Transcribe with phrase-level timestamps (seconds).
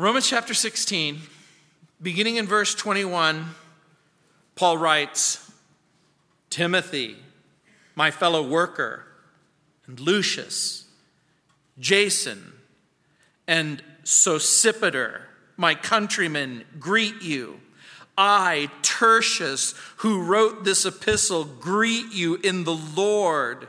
[0.00, 1.18] Romans chapter 16,
[2.00, 3.46] beginning in verse 21,
[4.54, 5.50] Paul writes
[6.50, 7.16] Timothy,
[7.96, 9.04] my fellow worker,
[9.88, 10.84] and Lucius,
[11.80, 12.52] Jason,
[13.48, 15.22] and Sosipater,
[15.56, 17.58] my countrymen, greet you.
[18.16, 23.66] I, Tertius, who wrote this epistle, greet you in the Lord.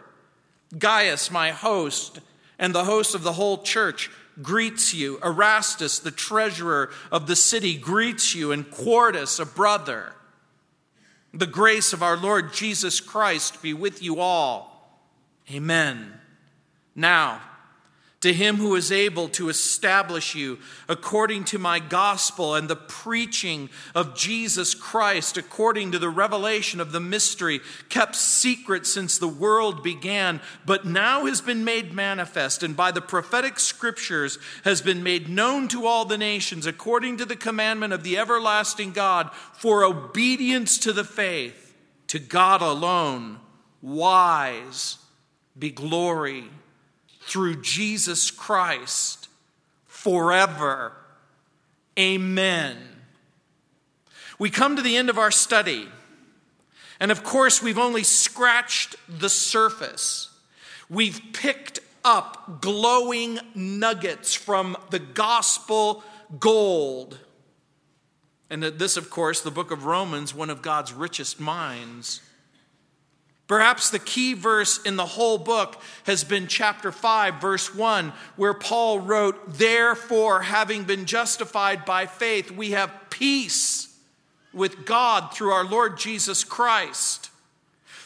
[0.78, 2.20] Gaius, my host,
[2.60, 4.12] and the host of the whole church,
[4.42, 5.20] greets you.
[5.24, 10.14] Erastus, the treasurer of the city, greets you, and Quartus, a brother.
[11.34, 15.00] The grace of our Lord Jesus Christ be with you all.
[15.52, 16.14] Amen.
[16.96, 17.42] Now,
[18.22, 23.70] to him who is able to establish you according to my gospel and the preaching
[23.96, 29.84] of Jesus Christ, according to the revelation of the mystery kept secret since the world
[29.84, 35.30] began, but now has been made manifest, and by the prophetic scriptures has been made
[35.30, 40.78] known to all the nations, according to the commandment of the everlasting God, for obedience
[40.80, 41.74] to the faith,
[42.08, 43.40] to God alone,
[43.82, 44.98] wise,
[45.58, 46.50] be glory
[47.30, 49.30] through Jesus Christ
[49.86, 50.94] forever.
[51.98, 52.78] Amen.
[54.38, 55.88] We come to the end of our study,
[57.00, 60.32] and of course, we've only scratched the surface.
[60.90, 66.04] We've picked up glowing nuggets from the gospel
[66.40, 67.20] gold.
[68.50, 72.22] And this, of course, the book of Romans, one of God's richest minds.
[73.50, 78.54] Perhaps the key verse in the whole book has been chapter 5, verse 1, where
[78.54, 83.98] Paul wrote, Therefore, having been justified by faith, we have peace
[84.54, 87.32] with God through our Lord Jesus Christ.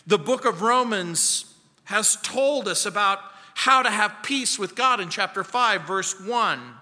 [0.08, 3.20] The book of Romans has told us about
[3.54, 6.76] how to have peace with God in chapter 5, verse 1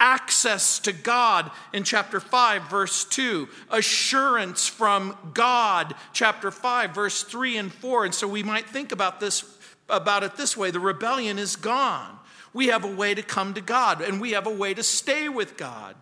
[0.00, 7.58] access to God in chapter 5, verse 2, assurance from God, chapter 5, verse 3
[7.58, 8.06] and 4.
[8.06, 9.44] And so we might think about this
[9.90, 12.18] about it this way the rebellion is gone.
[12.52, 15.28] We have a way to come to God, and we have a way to stay
[15.28, 15.94] with God.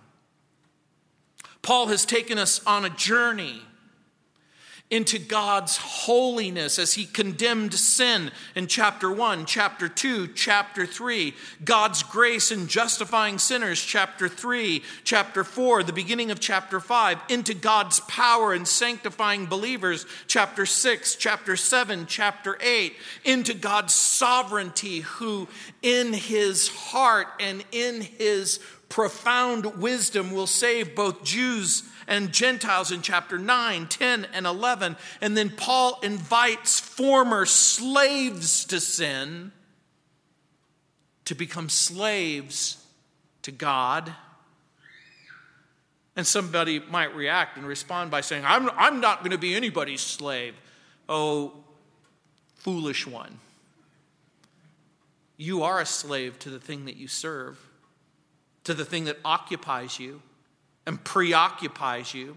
[1.61, 3.63] Paul has taken us on a journey
[4.91, 12.03] into God's holiness as he condemned sin in chapter 1, chapter 2, chapter 3, God's
[12.03, 18.01] grace in justifying sinners, chapter 3, chapter 4, the beginning of chapter 5, into God's
[18.01, 25.49] power in sanctifying believers, chapter 6, chapter 7, chapter 8, into God's sovereignty, who
[25.83, 33.03] in his heart and in his profound wisdom will save both Jews and Gentiles in
[33.03, 34.97] chapter 9, 10, and 11.
[35.21, 39.53] And then Paul invites former slaves to sin
[41.27, 42.83] to become slaves
[43.43, 44.13] to God.
[46.17, 50.01] And somebody might react and respond by saying, I'm, I'm not going to be anybody's
[50.01, 50.55] slave.
[51.11, 51.53] Oh,
[52.57, 53.39] foolish one.
[55.37, 57.61] You are a slave to the thing that you serve,
[58.65, 60.23] to the thing that occupies you
[60.89, 62.35] and preoccupies you.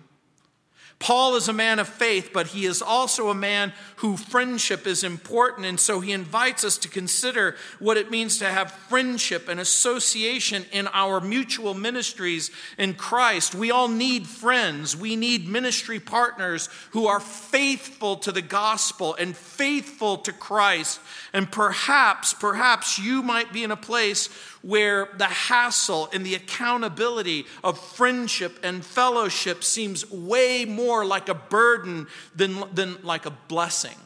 [1.00, 5.04] Paul is a man of faith, but he is also a man who friendship is
[5.04, 5.66] important.
[5.66, 10.64] And so he invites us to consider what it means to have friendship and association
[10.72, 13.56] in our mutual ministries in Christ.
[13.56, 14.96] We all need friends.
[14.96, 21.00] We need ministry partners who are faithful to the gospel and faithful to Christ.
[21.34, 24.30] And perhaps, perhaps you might be in a place
[24.62, 31.34] where the hassle and the accountability of friendship and fellowship seems way more like a
[31.34, 33.98] burden than, than like a blessing.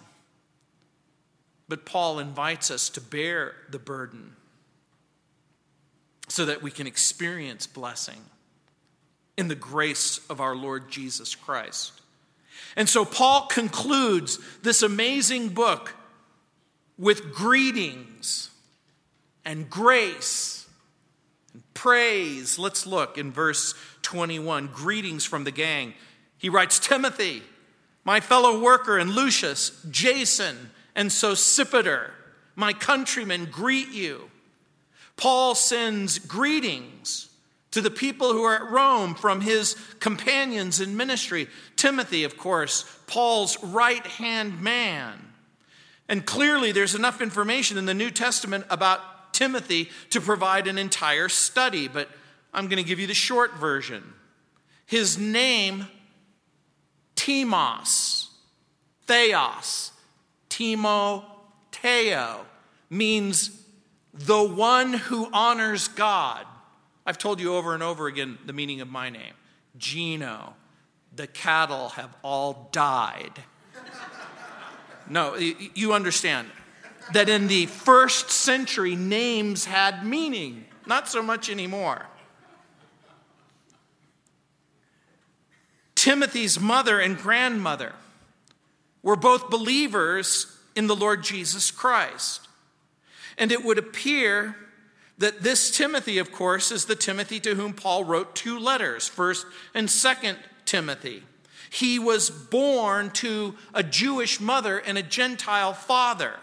[1.67, 4.33] But Paul invites us to bear the burden
[6.27, 8.21] so that we can experience blessing
[9.37, 12.01] in the grace of our Lord Jesus Christ.
[12.75, 15.93] And so Paul concludes this amazing book
[16.97, 18.49] with greetings
[19.45, 20.67] and grace
[21.53, 22.59] and praise.
[22.59, 24.67] Let's look in verse 21.
[24.73, 25.93] Greetings from the gang.
[26.37, 27.43] He writes Timothy,
[28.03, 32.11] my fellow worker, and Lucius, Jason, and Sosipater,
[32.55, 34.29] my countrymen, greet you.
[35.17, 37.29] Paul sends greetings
[37.71, 41.47] to the people who are at Rome from his companions in ministry.
[41.75, 45.13] Timothy, of course, Paul's right hand man.
[46.07, 49.01] And clearly, there's enough information in the New Testament about
[49.35, 52.09] Timothy to provide an entire study, but
[52.53, 54.03] I'm going to give you the short version.
[54.85, 55.87] His name,
[57.15, 58.27] Timos,
[59.05, 59.91] Theos,
[60.49, 62.45] Timoteo,
[62.89, 63.61] means
[64.13, 66.45] the one who honors God
[67.05, 69.33] I've told you over and over again the meaning of my name
[69.77, 70.55] Gino.
[71.15, 73.43] The cattle have all died.
[75.07, 76.49] No, you understand
[77.13, 82.05] that in the first century, names had meaning, not so much anymore.
[85.95, 87.93] Timothy's mother and grandmother
[89.01, 92.47] were both believers in the Lord Jesus Christ.
[93.37, 94.55] And it would appear
[95.17, 99.45] that this Timothy, of course, is the Timothy to whom Paul wrote two letters, 1st
[99.73, 101.23] and 2nd Timothy.
[101.69, 106.33] He was born to a Jewish mother and a Gentile father.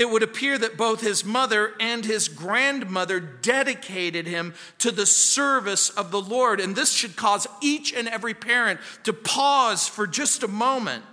[0.00, 5.90] It would appear that both his mother and his grandmother dedicated him to the service
[5.90, 6.58] of the Lord.
[6.58, 11.04] And this should cause each and every parent to pause for just a moment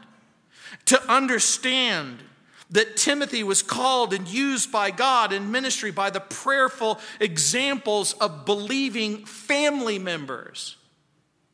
[0.86, 2.20] to understand
[2.70, 8.46] that Timothy was called and used by God in ministry by the prayerful examples of
[8.46, 10.78] believing family members,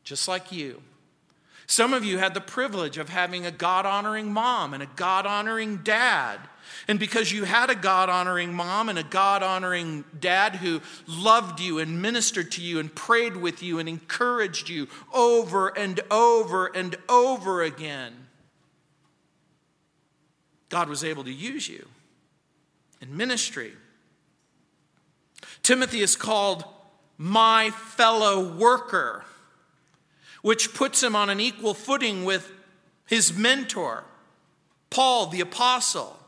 [0.03, 0.83] just like you.
[1.65, 5.25] Some of you had the privilege of having a God honoring mom and a God
[5.25, 6.39] honoring dad.
[6.87, 11.59] And because you had a God honoring mom and a God honoring dad who loved
[11.59, 16.67] you and ministered to you and prayed with you and encouraged you over and over
[16.67, 18.13] and over again,
[20.69, 21.87] God was able to use you
[23.01, 23.73] in ministry.
[25.61, 26.65] Timothy is called
[27.17, 29.23] my fellow worker,
[30.41, 32.51] which puts him on an equal footing with
[33.05, 34.03] his mentor,
[34.89, 36.19] Paul the apostle.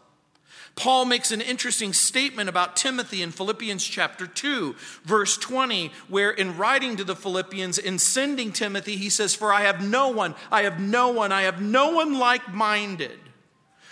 [0.75, 4.75] Paul makes an interesting statement about Timothy in Philippians chapter 2,
[5.06, 9.62] verse 20, where in writing to the Philippians, in sending Timothy, he says, For I
[9.62, 13.19] have no one, I have no one, I have no one like minded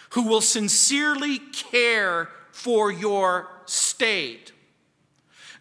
[0.10, 4.52] who will sincerely care for your state.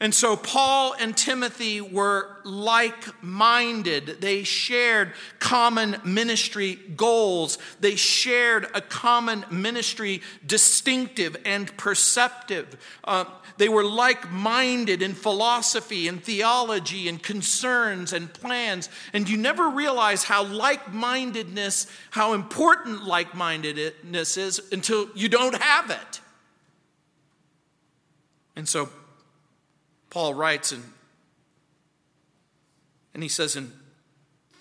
[0.02, 4.16] And so Paul and Timothy were like minded.
[4.20, 7.56] They shared common ministry goals.
[7.78, 12.76] They shared a common ministry distinctive and perceptive.
[13.04, 13.26] Uh,
[13.58, 18.88] they were like minded in philosophy and theology and concerns and plans.
[19.12, 25.62] And you never realize how like mindedness, how important like mindedness is until you don't
[25.62, 26.20] have it.
[28.56, 28.88] And so
[30.12, 30.84] Paul writes and
[33.14, 33.72] and he says in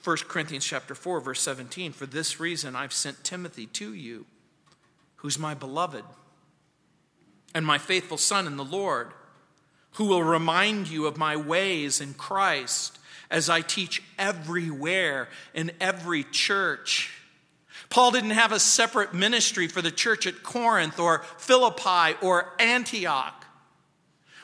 [0.06, 4.26] 1 Corinthians chapter 4 verse 17 for this reason I've sent Timothy to you
[5.18, 6.06] who's my beloved
[7.54, 9.10] and my faithful son in the Lord
[9.96, 12.98] who will remind you of my ways in Christ
[13.30, 17.14] as I teach everywhere in every church.
[17.90, 23.41] Paul didn't have a separate ministry for the church at Corinth or Philippi or Antioch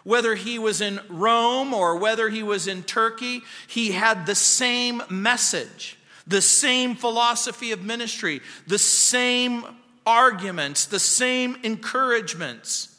[0.08, 5.04] whether he was in Rome or whether he was in Turkey, he had the same
[5.10, 9.66] message, the same philosophy of ministry, the same
[10.06, 12.98] arguments, the same encouragements.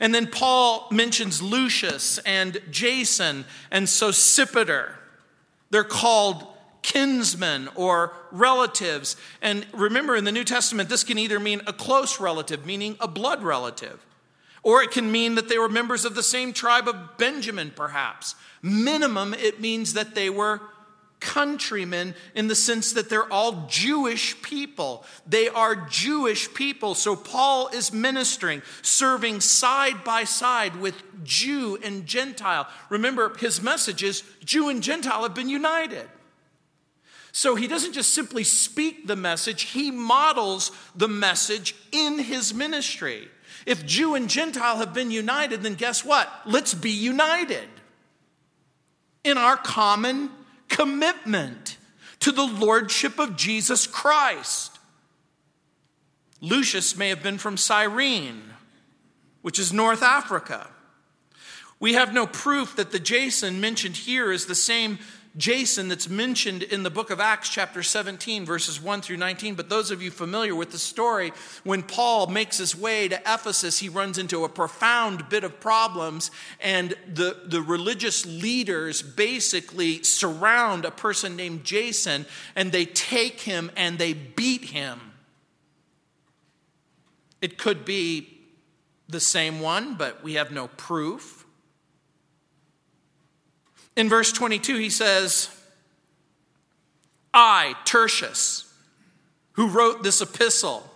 [0.00, 4.90] And then Paul mentions Lucius and Jason and Sosipater.
[5.70, 6.46] They're called
[6.82, 9.16] kinsmen or relatives.
[9.40, 13.08] And remember, in the New Testament, this can either mean a close relative, meaning a
[13.08, 14.04] blood relative,
[14.62, 18.34] or it can mean that they were members of the same tribe of Benjamin, perhaps.
[18.62, 20.60] Minimum, it means that they were
[21.20, 25.04] countrymen in the sense that they're all Jewish people.
[25.26, 26.94] They are Jewish people.
[26.94, 32.66] So Paul is ministering, serving side by side with Jew and Gentile.
[32.88, 36.08] Remember, his message is Jew and Gentile have been united.
[37.32, 43.28] So he doesn't just simply speak the message, he models the message in his ministry.
[43.66, 46.30] If Jew and Gentile have been united, then guess what?
[46.46, 47.68] Let's be united
[49.24, 50.30] in our common
[50.68, 51.76] commitment
[52.20, 54.78] to the lordship of Jesus Christ.
[56.40, 58.42] Lucius may have been from Cyrene,
[59.42, 60.68] which is North Africa.
[61.78, 64.98] We have no proof that the Jason mentioned here is the same
[65.36, 69.54] Jason that's mentioned in the book of Acts, chapter 17, verses 1 through 19.
[69.54, 71.32] But those of you familiar with the story,
[71.62, 76.32] when Paul makes his way to Ephesus, he runs into a profound bit of problems,
[76.60, 83.70] and the, the religious leaders basically surround a person named Jason, and they take him
[83.76, 85.00] and they beat him.
[87.40, 88.40] It could be
[89.08, 91.39] the same one, but we have no proof.
[93.96, 95.48] In verse 22, he says,
[97.32, 98.72] I, Tertius,
[99.52, 100.88] who wrote this epistle,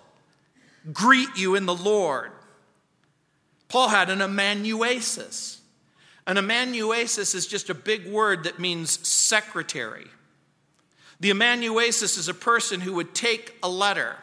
[0.92, 2.30] greet you in the Lord.
[3.68, 5.60] Paul had an amanuensis.
[6.26, 10.06] An amanuensis is just a big word that means secretary.
[11.20, 14.16] The amanuensis is a person who would take a letter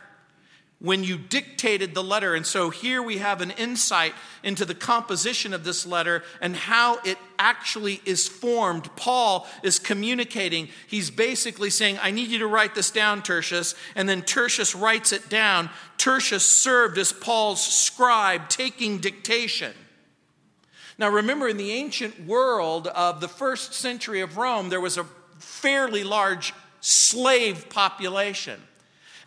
[0.81, 2.33] when you dictated the letter.
[2.33, 6.97] And so here we have an insight into the composition of this letter and how
[7.05, 8.93] it actually is formed.
[8.95, 10.69] Paul is communicating.
[10.87, 13.75] He's basically saying, I need you to write this down, Tertius.
[13.95, 15.69] And then Tertius writes it down.
[15.97, 19.73] Tertius served as Paul's scribe, taking dictation.
[20.97, 25.05] Now, remember, in the ancient world of the first century of Rome, there was a
[25.37, 28.59] fairly large slave population.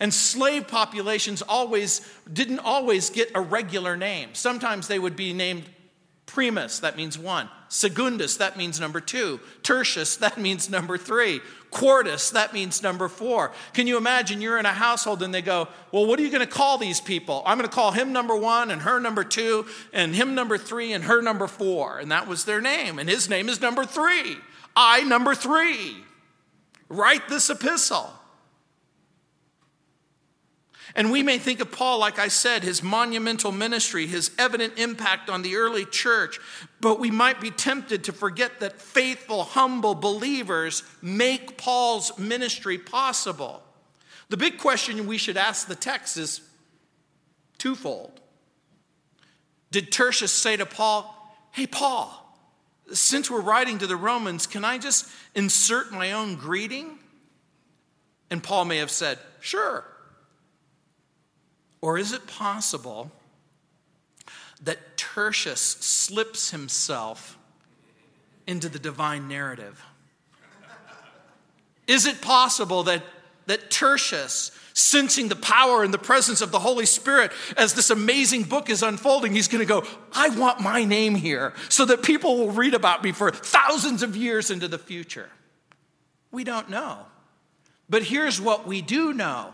[0.00, 2.00] And slave populations always
[2.32, 4.30] didn't always get a regular name.
[4.32, 5.64] Sometimes they would be named
[6.26, 7.48] primus, that means one.
[7.68, 9.40] Secundus, that means number two.
[9.62, 11.40] Tertius, that means number three.
[11.70, 13.52] Quartus, that means number four.
[13.72, 16.46] Can you imagine you're in a household and they go, Well, what are you going
[16.46, 17.42] to call these people?
[17.44, 20.92] I'm going to call him number one and her number two and him number three
[20.92, 21.98] and her number four.
[21.98, 22.98] And that was their name.
[22.98, 24.36] And his name is number three.
[24.76, 25.96] I number three.
[26.88, 28.12] Write this epistle.
[30.96, 35.28] And we may think of Paul, like I said, his monumental ministry, his evident impact
[35.28, 36.38] on the early church,
[36.80, 43.60] but we might be tempted to forget that faithful, humble believers make Paul's ministry possible.
[44.28, 46.40] The big question we should ask the text is
[47.58, 48.20] twofold.
[49.72, 51.10] Did Tertius say to Paul,
[51.50, 52.20] Hey, Paul,
[52.92, 56.98] since we're writing to the Romans, can I just insert my own greeting?
[58.30, 59.84] And Paul may have said, Sure.
[61.84, 63.12] Or is it possible
[64.62, 67.36] that Tertius slips himself
[68.46, 69.84] into the divine narrative?
[71.86, 73.02] Is it possible that,
[73.48, 78.44] that Tertius, sensing the power and the presence of the Holy Spirit as this amazing
[78.44, 82.38] book is unfolding, he's going to go, I want my name here so that people
[82.38, 85.28] will read about me for thousands of years into the future?
[86.30, 87.00] We don't know.
[87.90, 89.52] But here's what we do know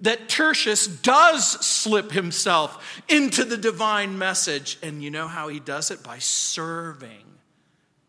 [0.00, 4.78] that Tertius does slip himself into the divine message.
[4.82, 6.02] And you know how he does it?
[6.02, 7.24] By serving,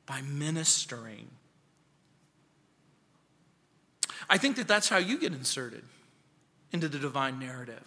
[0.05, 1.29] by ministering.
[4.29, 5.83] I think that that's how you get inserted
[6.71, 7.83] into the divine narrative.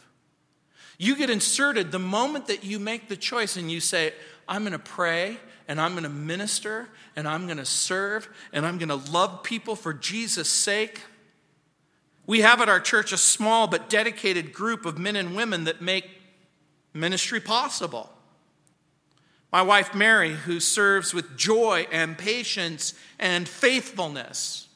[0.98, 4.12] You get inserted the moment that you make the choice and you say,
[4.46, 8.66] I'm going to pray and I'm going to minister and I'm going to serve and
[8.66, 11.00] I'm going to love people for Jesus' sake.
[12.26, 15.82] We have at our church a small but dedicated group of men and women that
[15.82, 16.08] make
[16.92, 18.10] ministry possible.
[19.52, 24.68] My wife, Mary, who serves with joy and patience and faithfulness.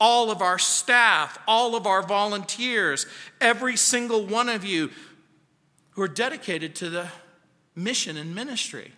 [0.00, 3.06] All of our staff, all of our volunteers,
[3.40, 4.90] every single one of you
[5.90, 7.08] who are dedicated to the
[7.76, 8.92] mission and ministry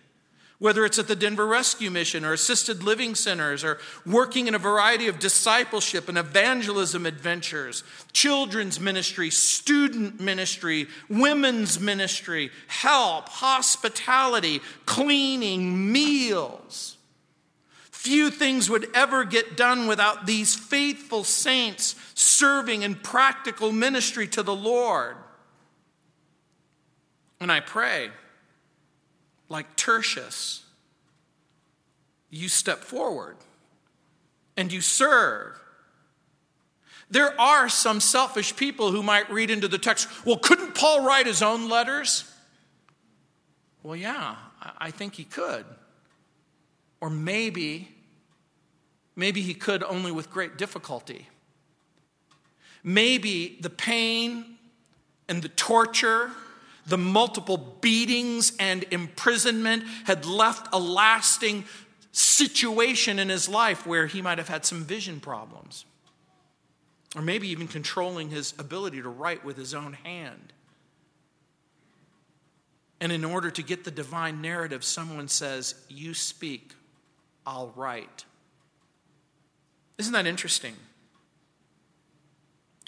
[0.59, 4.59] whether it's at the Denver Rescue Mission or assisted living centers or working in a
[4.59, 15.91] variety of discipleship and evangelism adventures, children's ministry, student ministry, women's ministry, help, hospitality, cleaning,
[15.91, 16.97] meals.
[17.91, 24.41] Few things would ever get done without these faithful saints serving in practical ministry to
[24.41, 25.17] the Lord.
[27.39, 28.09] And I pray
[29.49, 30.63] like Tertius,
[32.29, 33.37] you step forward
[34.55, 35.59] and you serve.
[37.09, 41.25] There are some selfish people who might read into the text, well, couldn't Paul write
[41.25, 42.29] his own letters?
[43.81, 44.35] Well, yeah,
[44.77, 45.65] I think he could.
[46.99, 47.89] Or maybe,
[49.15, 51.27] maybe he could only with great difficulty.
[52.83, 54.57] Maybe the pain
[55.29, 56.31] and the torture
[56.87, 61.65] the multiple beatings and imprisonment had left a lasting
[62.13, 65.85] situation in his life where he might have had some vision problems.
[67.15, 70.53] Or maybe even controlling his ability to write with his own hand.
[72.99, 76.73] And in order to get the divine narrative, someone says, You speak,
[77.45, 78.25] I'll write.
[79.97, 80.75] Isn't that interesting?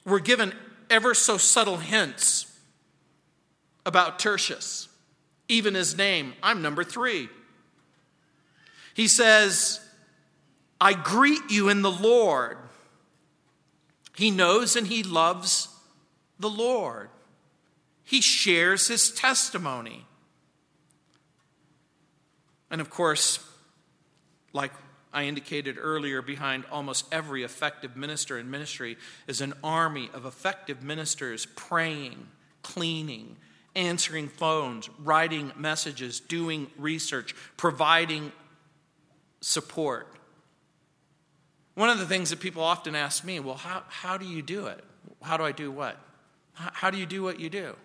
[0.06, 0.54] We're given
[0.90, 2.49] ever so subtle hints
[3.86, 4.88] about Tertius,
[5.48, 6.34] even his name.
[6.44, 7.30] I'm number three.
[8.94, 9.80] He says,
[10.82, 12.58] I greet you in the Lord.
[14.16, 15.70] He knows and he loves
[16.40, 17.10] the Lord.
[18.04, 20.06] He shares his testimony.
[22.72, 23.40] And of course,
[24.54, 24.72] like
[25.14, 30.84] I indicated earlier, behind almost every effective minister in ministry is an army of effective
[30.84, 32.28] ministers praying,
[32.62, 33.38] cleaning,
[33.76, 38.32] answering phones, writing messages, doing research, providing
[39.42, 40.08] support.
[41.76, 44.68] One of the things that people often ask me, well, how, how do you do
[44.68, 44.84] it?
[45.22, 45.98] How do I do what?
[46.54, 47.76] How, how do you do what you do?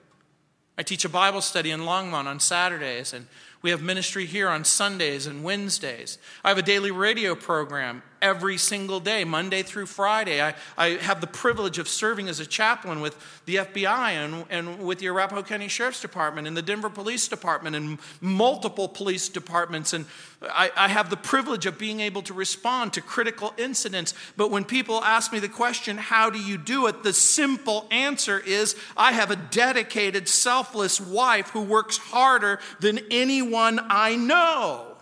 [0.77, 3.29] I teach a Bible study in Longmont on Saturdays, and
[3.63, 6.19] we have ministry here on Sundays and Wednesdays.
[6.43, 10.43] I have a daily radio program every single day, Monday through Friday.
[10.43, 13.15] I, I have the privilege of serving as a chaplain with
[13.45, 17.77] the FBI and, and with the Arapahoe County Sheriff's Department and the Denver Police Department
[17.77, 19.93] and multiple police departments.
[19.93, 20.07] And
[20.43, 24.15] I, I have the privilege of being able to respond to critical incidents.
[24.39, 27.03] But when people ask me the question, how do you do it?
[27.03, 33.81] The simple answer is I have a dedicated, selfless wife who works harder than anyone
[33.91, 34.94] I know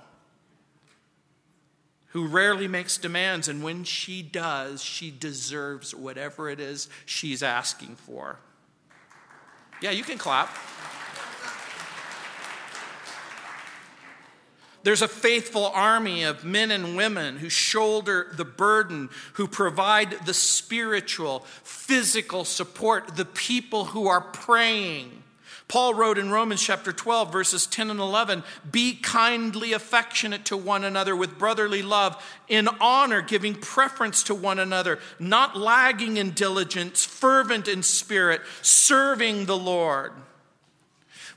[2.13, 7.97] who rarely makes demands, and when she does, she deserves whatever it is she's asking
[7.97, 8.39] for.
[9.81, 10.55] Yeah, you can clap.
[14.85, 20.35] There's a faithful army of men and women who shoulder the burden, who provide the
[20.35, 25.23] spiritual, physical support, the people who are praying
[25.69, 30.85] Paul wrote in Romans chapter 12, verses 10 and 11 Be kindly affectionate to one
[30.85, 37.05] another with brotherly love, in honor, giving preference to one another, not lagging in diligence,
[37.05, 40.13] fervent in spirit, serving the Lord.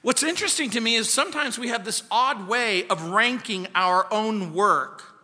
[0.02, 4.54] What's interesting to me is sometimes we have this odd way of ranking our own
[4.54, 5.15] work.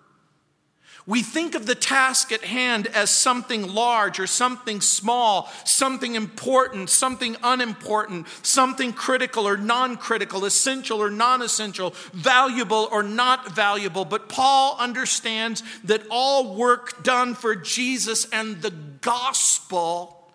[1.08, 6.90] We think of the task at hand as something large or something small, something important,
[6.92, 14.06] something unimportant, something critical or non critical, essential or non essential, valuable or not valuable.
[14.06, 20.32] But Paul understands that all work done for Jesus and the gospel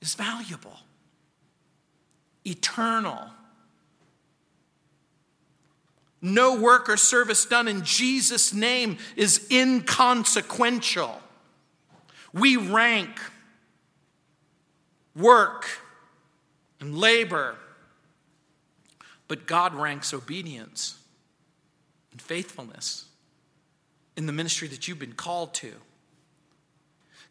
[0.00, 0.78] is valuable,
[2.44, 3.30] eternal
[6.22, 11.20] no work or service done in Jesus' name is inconsequential.
[12.32, 13.18] We rank
[15.16, 15.66] work
[16.80, 17.56] and labor,
[19.28, 20.98] but God ranks obedience
[22.12, 23.06] and faithfulness
[24.16, 25.72] in the ministry that you've been called to.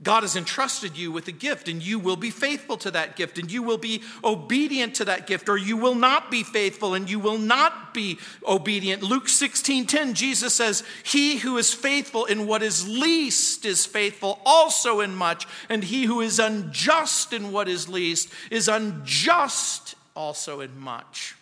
[0.02, 3.38] God has entrusted you with a gift, and you will be faithful to that gift,
[3.38, 7.10] and you will be obedient to that gift, or you will not be faithful and
[7.10, 9.04] you will not be obedient.
[9.04, 14.40] Luke 16 10, Jesus says, He who is faithful in what is least is faithful
[14.46, 20.62] also in much, and he who is unjust in what is least is unjust also
[20.62, 21.36] in much.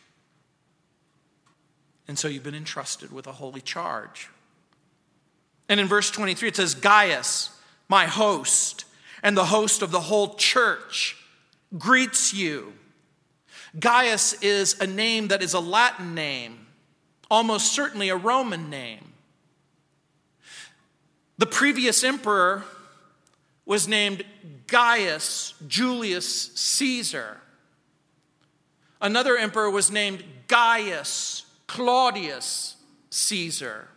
[2.08, 4.30] And so you've been entrusted with a holy charge.
[5.70, 7.52] And in verse 23, it says, Gaius
[7.90, 8.86] my host,
[9.24, 11.18] and the host of the whole church
[11.78, 12.74] greets you.
[13.80, 16.68] Gaius is a name that is a Latin name,
[17.30, 19.14] almost certainly a Roman name.
[21.38, 22.64] The previous emperor
[23.66, 24.24] was named
[24.68, 27.38] Gaius Julius Caesar.
[29.00, 32.78] Another emperor was named Gaius Claudius
[33.10, 33.90] Caesar.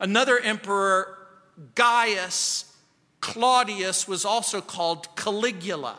[0.00, 1.18] Another emperor
[1.74, 2.72] Gaius
[3.22, 5.96] Claudius was also called Caligula.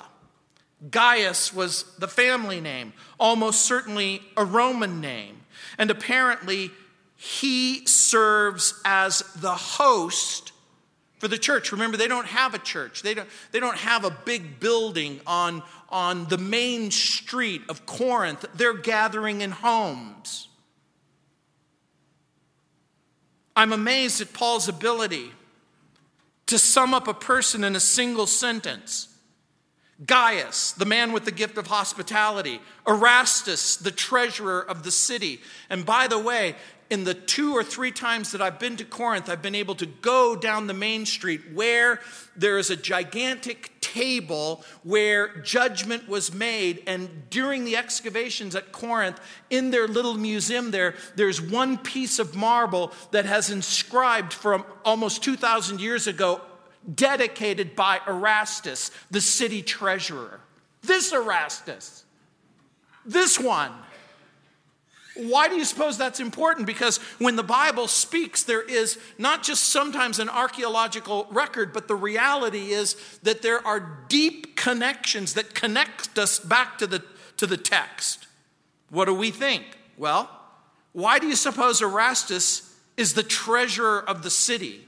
[0.92, 5.42] Gaius was the family name, almost certainly a Roman name.
[5.78, 6.70] And apparently,
[7.16, 10.52] he serves as the host
[11.20, 11.72] for the church.
[11.72, 15.63] Remember, they don't have a church, they don't, they don't have a big building on,
[15.88, 18.46] on the main street of Corinth.
[18.54, 20.50] They're gathering in homes.
[23.56, 25.32] I'm amazed at Paul's ability
[26.47, 29.10] to sum up a person in a single sentence.
[30.06, 32.60] Gaius, the man with the gift of hospitality.
[32.88, 35.39] Erastus, the treasurer of the city.
[35.69, 36.56] And by the way,
[36.89, 39.86] in the two or three times that I've been to Corinth, I've been able to
[39.86, 42.00] go down the main street where
[42.36, 46.84] there is a gigantic table where judgment was made.
[46.88, 49.19] And during the excavations at Corinth,
[49.50, 55.24] in their little museum there, there's one piece of marble that has inscribed from almost
[55.24, 56.41] 2,000 years ago,
[56.93, 60.41] dedicated by Erastus, the city treasurer.
[60.82, 62.04] This Erastus,
[63.06, 63.72] this one.
[65.15, 66.65] Why do you suppose that's important?
[66.65, 71.95] Because when the Bible speaks, there is not just sometimes an archaeological record, but the
[71.95, 77.04] reality is that there are deep connections that connect us back to the,
[77.38, 78.28] to the text.
[78.89, 79.65] What do we think?
[79.97, 80.30] Well,
[80.93, 84.84] why do you suppose Erastus is the treasurer of the city?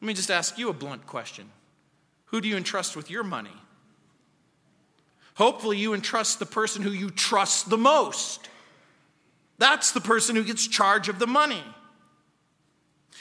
[0.00, 1.50] Let me just ask you a blunt question
[2.26, 3.56] Who do you entrust with your money?
[5.34, 8.48] Hopefully, you entrust the person who you trust the most.
[9.58, 11.62] That's the person who gets charge of the money.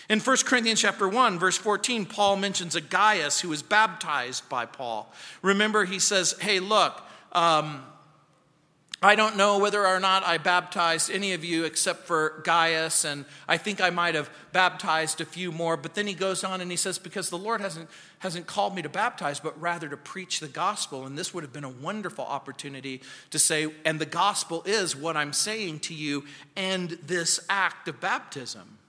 [0.10, 4.66] In 1 Corinthians chapter 1, verse 14, Paul mentions a Gaius who was baptized by
[4.66, 5.12] Paul.
[5.42, 7.84] Remember, he says, Hey, look, um,
[9.06, 13.26] I don't know whether or not I baptized any of you except for Gaius, and
[13.48, 15.78] I think I might have baptized a few more.
[15.78, 17.88] But then he goes on and he says, Because the Lord hasn't,
[18.18, 21.06] hasn't called me to baptize, but rather to preach the gospel.
[21.06, 25.16] And this would have been a wonderful opportunity to say, And the gospel is what
[25.16, 28.80] I'm saying to you, and this act of baptism.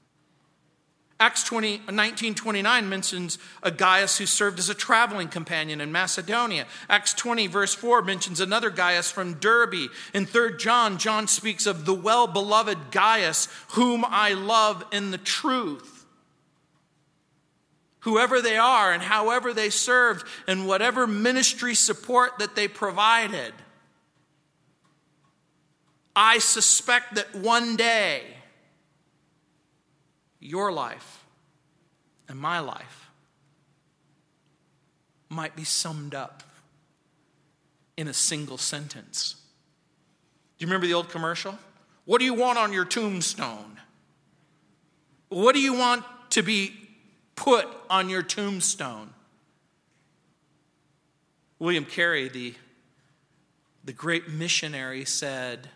[1.19, 5.91] Acts 20, uh, 19 29 mentions a Gaius who served as a traveling companion in
[5.91, 6.67] Macedonia.
[6.91, 9.91] Acts 20, verse 4 mentions another Gaius from Derbe.
[10.13, 15.19] In 3 John, John speaks of the well beloved Gaius, whom I love in the
[15.19, 16.05] truth.
[18.01, 23.55] Whoever they are and however they served and whatever ministry support that they provided,
[26.15, 28.36] I suspect that one day,
[30.47, 31.25] your life
[32.29, 33.11] and my life
[35.29, 36.43] might be summed up
[37.97, 39.37] in a single sentence.
[40.57, 41.59] Do you remember the old commercial?
[42.05, 43.81] What do you want on your tombstone?
[45.29, 46.73] What do you want to be
[47.35, 49.11] put on your tombstone?
[51.59, 52.55] William Carey, the,
[53.85, 55.69] the great missionary, said,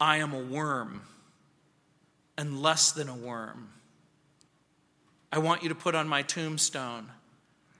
[0.00, 1.02] I am a worm
[2.36, 3.70] and less than a worm.
[5.32, 7.10] I want you to put on my tombstone,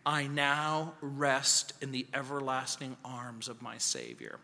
[0.04, 4.38] I now rest in the everlasting arms of my Savior.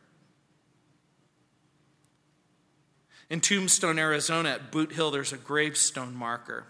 [3.30, 6.66] In Tombstone, Arizona, at Boot Hill, there's a gravestone marker.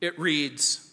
[0.00, 0.90] It reads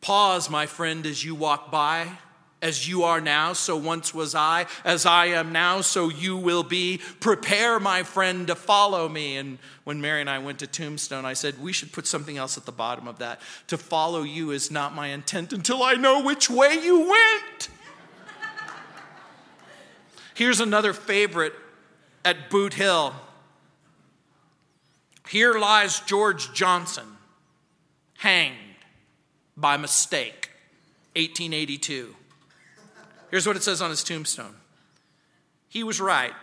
[0.00, 2.18] Pause, my friend, as you walk by.
[2.60, 4.66] As you are now, so once was I.
[4.84, 7.00] As I am now, so you will be.
[7.20, 9.36] Prepare, my friend, to follow me.
[9.36, 12.56] And when Mary and I went to Tombstone, I said, We should put something else
[12.56, 13.40] at the bottom of that.
[13.68, 17.68] To follow you is not my intent until I know which way you went.
[20.34, 21.54] Here's another favorite
[22.24, 23.14] at Boot Hill.
[25.28, 27.06] Here lies George Johnson,
[28.18, 28.56] hanged
[29.56, 30.50] by mistake,
[31.14, 32.14] 1882.
[33.30, 34.54] Here's what it says on his tombstone
[35.68, 36.34] He was right,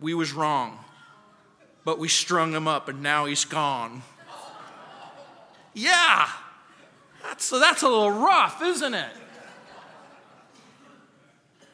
[0.00, 0.78] we was wrong,
[1.84, 4.02] but we strung him up and now he's gone.
[5.72, 6.28] Yeah,
[7.22, 9.10] that's, that's a little rough, isn't it?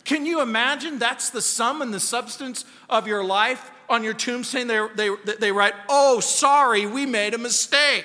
[0.05, 3.73] Can you imagine that's the sum and the substance of your life?
[3.89, 8.05] On your tombstone, they, they, they write, Oh, sorry, we made a mistake.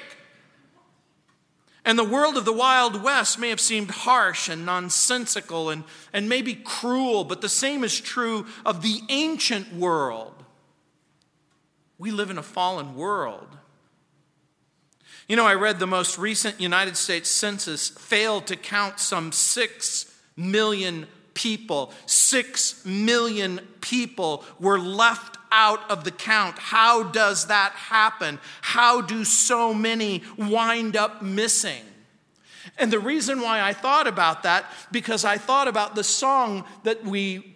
[1.83, 6.29] And the world of the Wild West may have seemed harsh and nonsensical and, and
[6.29, 10.33] maybe cruel, but the same is true of the ancient world.
[11.97, 13.47] We live in a fallen world.
[15.27, 20.13] You know, I read the most recent United States Census failed to count some six
[20.35, 21.93] million people.
[22.05, 26.57] Six million people were left out of the count.
[26.57, 28.39] How does that happen?
[28.61, 31.83] How do so many wind up missing?
[32.77, 37.03] And the reason why I thought about that, because I thought about the song that
[37.03, 37.51] we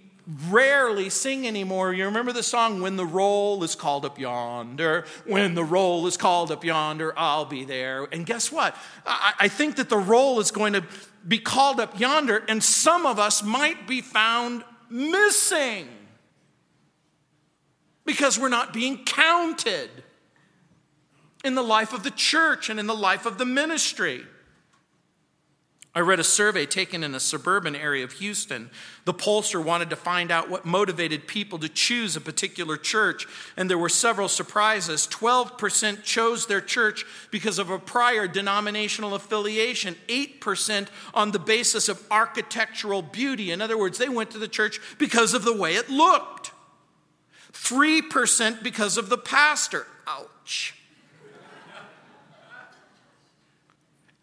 [0.49, 1.93] rarely sing anymore.
[1.93, 5.05] You remember the song, When the Roll is Called Up Yonder?
[5.25, 8.07] When the roll is called up yonder, I'll be there.
[8.11, 8.75] And guess what?
[9.05, 10.83] I, think that the roll is going to
[11.27, 15.87] be called up yonder, and some of us might be found missing
[18.05, 19.89] because we're not being counted
[21.43, 24.23] in the life of the church and in the life of the ministry.
[25.97, 28.69] I read a survey taken in a suburban area of Houston.
[29.05, 33.69] The pollster wanted to find out what motivated people to choose a particular church, and
[33.69, 35.07] there were several surprises.
[35.07, 42.05] 12% chose their church because of a prior denominational affiliation, 8% on the basis of
[42.11, 43.51] architectural beauty.
[43.51, 46.34] In other words, they went to the church because of the way it looked.
[47.55, 49.87] 3% because of the pastor.
[50.07, 50.75] Ouch.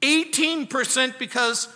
[0.02, 1.68] 18% because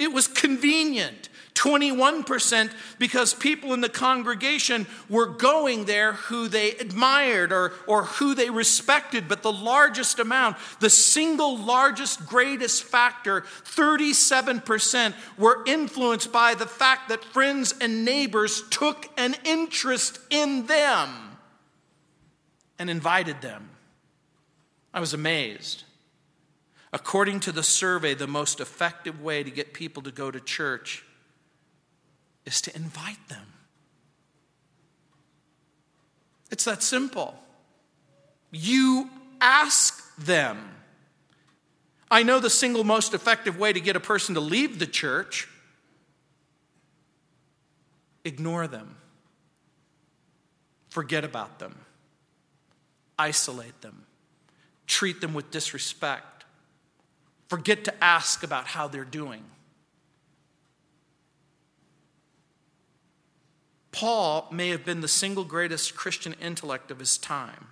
[0.00, 1.28] it was convenient.
[1.54, 8.34] 21% because people in the congregation were going there who they admired or, or who
[8.34, 9.28] they respected.
[9.28, 17.10] But the largest amount, the single largest, greatest factor, 37%, were influenced by the fact
[17.10, 21.36] that friends and neighbors took an interest in them
[22.78, 23.68] and invited them.
[24.94, 25.84] I was amazed.
[26.92, 31.04] According to the survey, the most effective way to get people to go to church
[32.44, 33.46] is to invite them.
[36.50, 37.38] It's that simple.
[38.50, 39.08] You
[39.40, 40.58] ask them.
[42.10, 45.46] I know the single most effective way to get a person to leave the church
[48.24, 48.96] ignore them,
[50.88, 51.78] forget about them,
[53.18, 54.04] isolate them,
[54.86, 56.26] treat them with disrespect,
[57.50, 59.42] forget to ask about how they're doing.
[63.90, 67.66] Paul may have been the single greatest Christian intellect of his time,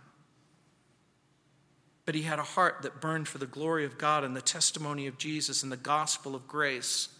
[2.04, 5.06] but he had a heart that burned for the glory of God and the testimony
[5.06, 7.10] of Jesus and the gospel of grace,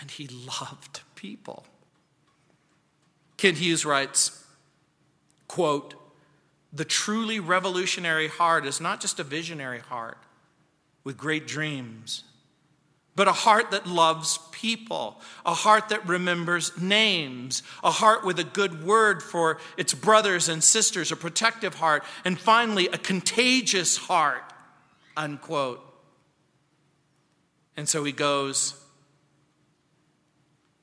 [0.00, 1.66] and he loved people.
[3.36, 4.46] Kent Hughes writes,
[5.46, 5.94] quote,
[6.72, 10.16] the truly revolutionary heart is not just a visionary heart
[11.04, 12.24] with great dreams
[13.16, 18.44] but a heart that loves people, a heart that remembers names, a heart with a
[18.44, 24.52] good word for its brothers and sisters, a protective heart, and finally, a contagious heart,
[25.16, 25.80] unquote.
[27.76, 28.80] And so he goes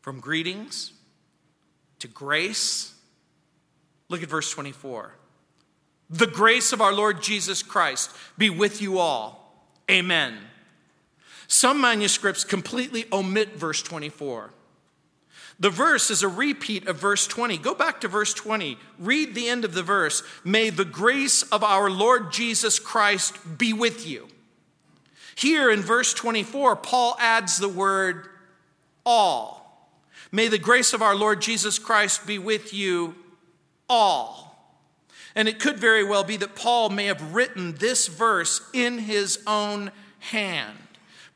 [0.01, 0.93] from greetings
[1.99, 2.93] to grace.
[4.07, 5.15] Look at verse 24.
[6.09, 9.40] The grace of our Lord Jesus Christ be with you all.
[9.91, 10.37] Amen.
[11.47, 14.51] Some manuscripts completely omit verse 24.
[15.59, 17.57] The verse is a repeat of verse 20.
[17.57, 18.77] Go back to verse 20.
[18.97, 20.23] Read the end of the verse.
[20.43, 24.27] May the grace of our Lord Jesus Christ be with you.
[25.35, 28.27] Here in verse 24, Paul adds the word
[29.05, 29.89] all.
[30.31, 33.15] May the grace of our Lord Jesus Christ be with you
[33.89, 34.50] all.
[35.35, 39.39] And it could very well be that Paul may have written this verse in his
[39.47, 40.77] own hand.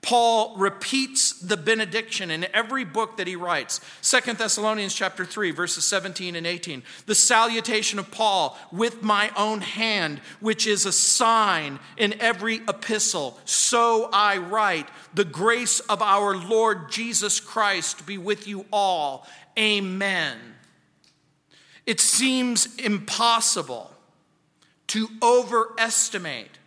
[0.05, 3.81] Paul repeats the benediction in every book that he writes.
[4.01, 6.84] Second Thessalonians chapter 3 verses 17 and 18.
[7.08, 13.39] The salutation of Paul with my own hand, which is a sign in every epistle.
[13.45, 19.25] So I write, the grace of our Lord Jesus Christ be with you all.
[19.58, 20.38] Amen.
[21.85, 23.91] It seems impossible
[24.87, 26.59] to overestimate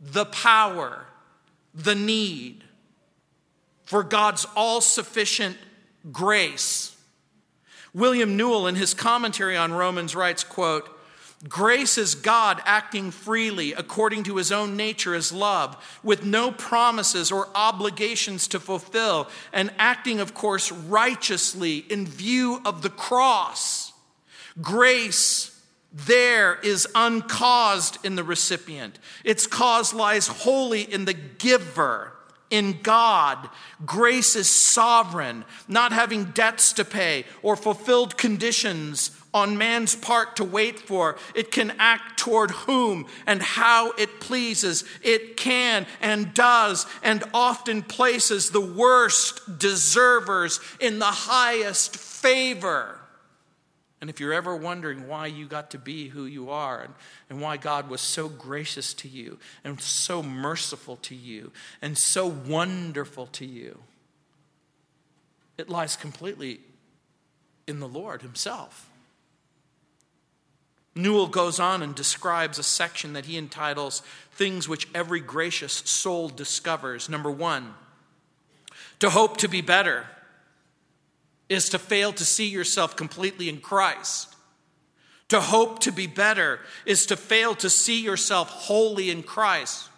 [0.00, 1.06] the power
[1.74, 2.64] the need
[3.84, 5.56] for God's all sufficient
[6.10, 6.96] grace.
[7.94, 10.88] William Newell, in his commentary on Romans, writes, quote,
[11.48, 17.30] Grace is God acting freely according to his own nature as love, with no promises
[17.30, 23.85] or obligations to fulfill, and acting, of course, righteously in view of the cross.
[24.60, 25.52] Grace
[25.92, 28.98] there is uncaused in the recipient.
[29.24, 32.12] Its cause lies wholly in the giver,
[32.50, 33.48] in God.
[33.86, 40.44] Grace is sovereign, not having debts to pay or fulfilled conditions on man's part to
[40.44, 41.16] wait for.
[41.34, 44.84] It can act toward whom and how it pleases.
[45.02, 53.00] It can and does and often places the worst deservers in the highest favor.
[54.00, 56.94] And if you're ever wondering why you got to be who you are and,
[57.30, 62.26] and why God was so gracious to you and so merciful to you and so
[62.26, 63.78] wonderful to you,
[65.56, 66.60] it lies completely
[67.66, 68.90] in the Lord Himself.
[70.94, 74.00] Newell goes on and describes a section that he entitles
[74.32, 77.10] Things Which Every Gracious Soul Discovers.
[77.10, 77.74] Number one,
[79.00, 80.06] to hope to be better
[81.48, 84.34] is to fail to see yourself completely in Christ.
[85.28, 89.88] To hope to be better is to fail to see yourself wholly in Christ.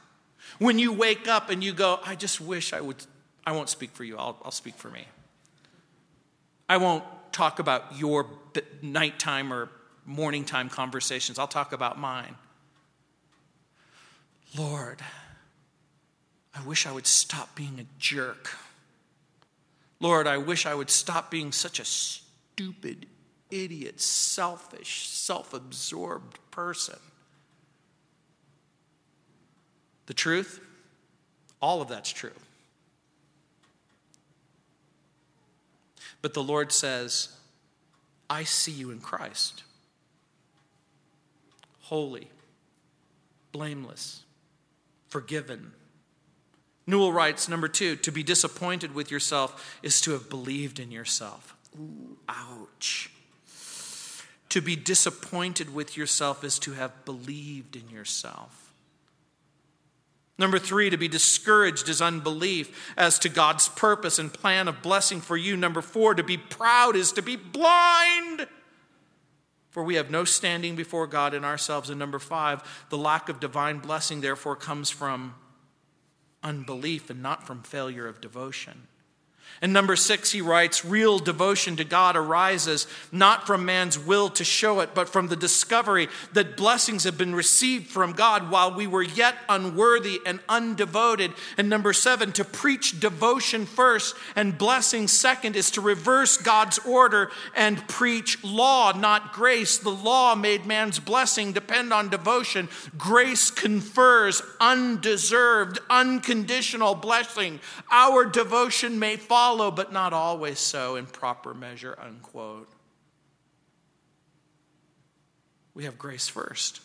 [0.59, 2.97] When you wake up and you go, I just wish I would,
[3.47, 5.05] I won't speak for you, I'll, I'll speak for me.
[6.69, 8.27] I won't talk about your
[8.83, 9.69] nighttime or
[10.05, 12.35] morning time conversations, I'll talk about mine.
[14.57, 15.03] Lord,
[16.55, 18.51] I wish I would stop being a jerk.
[20.01, 23.07] Lord, I wish I would stop being such a stupid,
[23.51, 26.99] idiot, selfish, self absorbed person.
[30.07, 30.61] The truth?
[31.61, 32.31] All of that's true.
[36.23, 37.37] But the Lord says,
[38.31, 39.63] I see you in Christ.
[41.83, 42.29] Holy,
[43.53, 44.23] blameless,
[45.09, 45.73] forgiven,
[46.89, 51.55] Newell writes, number two, to be disappointed with yourself is to have believed in yourself.
[51.79, 53.11] Ooh, ouch.
[54.49, 58.73] To be disappointed with yourself is to have believed in yourself.
[60.39, 65.21] Number three, to be discouraged is unbelief as to God's purpose and plan of blessing
[65.21, 65.59] for you.
[65.59, 68.47] Number four, to be proud is to be blind.
[69.69, 71.91] For we have no standing before God in ourselves.
[71.91, 75.35] And number five, the lack of divine blessing, therefore, comes from
[76.43, 78.89] unbelief and not from failure of devotion.
[79.61, 84.45] And number six, he writes, real devotion to God arises not from man's will to
[84.45, 88.87] show it, but from the discovery that blessings have been received from God while we
[88.87, 91.37] were yet unworthy and undevoted.
[91.57, 97.33] And number seven, to preach devotion first and blessing second is to reverse God's order
[97.57, 99.79] and preach law, not grace.
[99.79, 102.69] The law made man's blessing depend on devotion.
[102.97, 107.59] Grace confers undeserved, unconditional blessing.
[107.91, 112.69] Our devotion may fall follow, but not always so in proper measure, unquote.
[115.75, 116.81] We have grace first.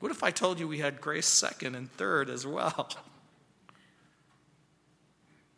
[0.00, 2.90] What if I told you we had grace second and third as well?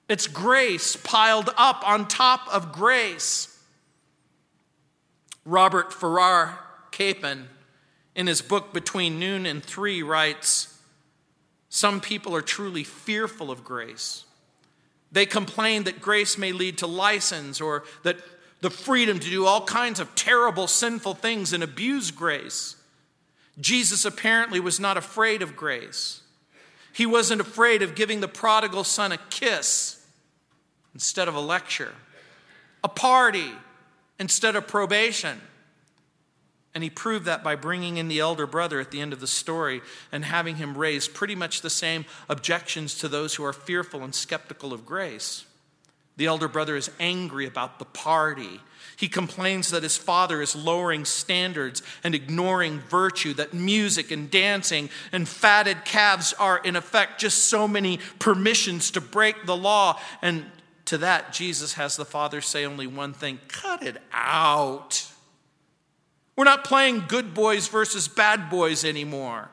[0.09, 3.61] It's grace piled up on top of grace.
[5.44, 6.61] Robert Farrar
[6.92, 7.49] Capon,
[8.14, 10.81] in his book Between Noon and Three, writes
[11.68, 14.26] Some people are truly fearful of grace.
[15.12, 18.16] They complain that grace may lead to license or that
[18.61, 22.77] the freedom to do all kinds of terrible, sinful things and abuse grace.
[23.61, 26.21] Jesus apparently was not afraid of grace.
[26.92, 30.05] He wasn't afraid of giving the prodigal son a kiss
[30.95, 31.92] instead of a lecture,
[32.83, 33.53] a party
[34.19, 35.40] instead of probation.
[36.77, 39.27] And he proved that by bringing in the elder brother at the end of the
[39.27, 39.81] story
[40.12, 44.15] and having him raise pretty much the same objections to those who are fearful and
[44.15, 45.47] skeptical of grace.
[46.19, 48.61] The elder brother is angry about the party.
[48.95, 54.91] He complains that his father is lowering standards and ignoring virtue, that music and dancing
[55.12, 59.99] and fatted calves are, in effect, just so many permissions to break the law.
[60.21, 60.45] And
[60.85, 65.11] to that, Jesus has the father say only one thing cut it out.
[66.37, 69.49] We're not playing good boys versus bad boys anymore.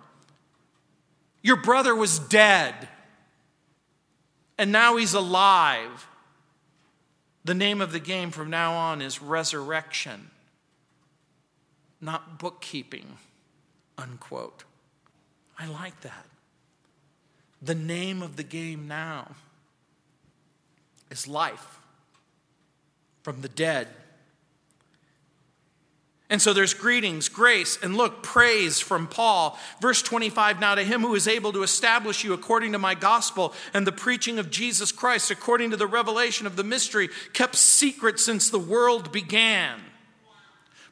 [1.41, 2.89] Your brother was dead,
[4.57, 6.07] and now he's alive.
[7.45, 10.29] The name of the game from now on is resurrection,
[12.01, 13.17] not bookkeeping,
[13.97, 14.65] unquote.
[15.57, 16.25] I like that.
[17.61, 19.31] The name of the game now
[21.09, 21.79] is life
[23.21, 23.87] from the dead
[26.33, 29.55] and so there's greetings, grace, and look, praise from Paul.
[29.79, 33.53] Verse 25 Now to him who is able to establish you according to my gospel
[33.71, 38.19] and the preaching of Jesus Christ, according to the revelation of the mystery kept secret
[38.19, 39.79] since the world began.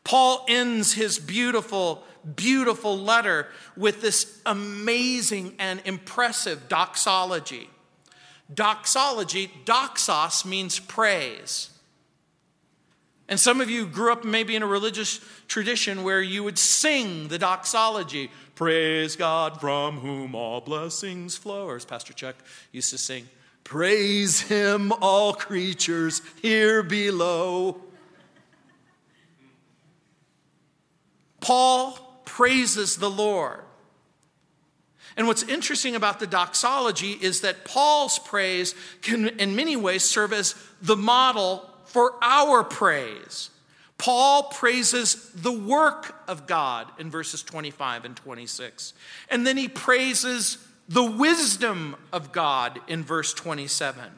[0.04, 2.04] Paul ends his beautiful,
[2.36, 7.68] beautiful letter with this amazing and impressive doxology.
[8.54, 11.71] Doxology, doxos means praise.
[13.32, 17.30] And some of you grew up maybe in a religious tradition where you would sing
[17.30, 21.68] the doxology Praise God from whom all blessings flow.
[21.68, 22.36] Or as Pastor Chuck
[22.74, 23.30] used to sing,
[23.64, 27.82] Praise Him, all creatures here below.
[31.40, 33.62] Paul praises the Lord.
[35.16, 40.34] And what's interesting about the doxology is that Paul's praise can, in many ways, serve
[40.34, 43.50] as the model for our praise.
[43.98, 48.94] Paul praises the work of God in verses 25 and 26.
[49.30, 50.58] And then he praises
[50.90, 54.12] the wisdom of God in verse 27.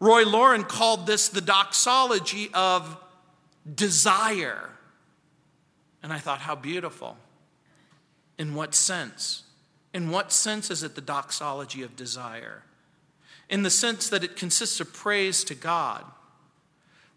[0.00, 2.96] Roy Laurin called this the doxology of
[3.74, 4.70] desire.
[6.02, 7.18] And I thought, how beautiful.
[8.38, 9.42] In what sense?
[9.92, 12.62] In what sense is it the doxology of desire?
[13.50, 16.04] In the sense that it consists of praise to God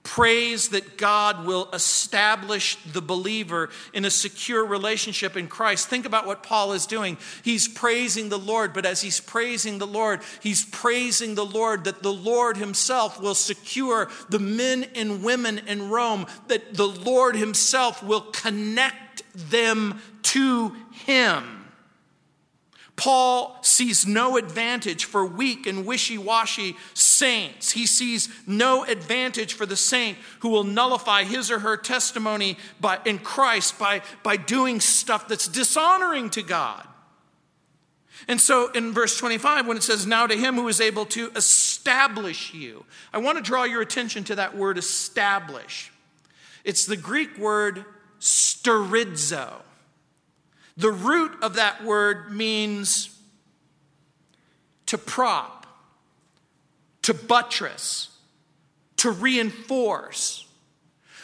[0.03, 5.87] praise that God will establish the believer in a secure relationship in Christ.
[5.87, 7.17] Think about what Paul is doing.
[7.43, 12.01] He's praising the Lord, but as he's praising the Lord, he's praising the Lord that
[12.01, 18.01] the Lord himself will secure the men and women in Rome, that the Lord himself
[18.01, 21.58] will connect them to him.
[22.99, 27.71] Paul sees no advantage for weak and wishy washy saints.
[27.71, 32.99] He sees no advantage for the saint who will nullify his or her testimony by,
[33.05, 36.85] in Christ by, by doing stuff that's dishonoring to God.
[38.27, 41.31] And so in verse 25, when it says, Now to him who is able to
[41.37, 42.83] establish you,
[43.13, 45.89] I want to draw your attention to that word establish.
[46.65, 47.85] It's the Greek word
[48.19, 49.61] sterizo.
[50.79, 53.13] The root of that word means
[54.85, 55.67] to prop,
[57.01, 58.09] to buttress,
[58.95, 60.47] to reinforce.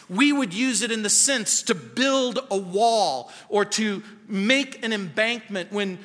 [0.08, 4.92] we would use it in the sense to build a wall or to make an
[4.92, 5.72] embankment.
[5.72, 5.98] When